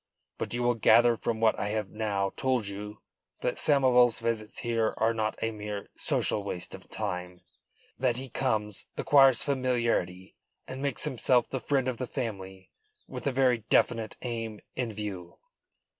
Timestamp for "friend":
11.59-11.87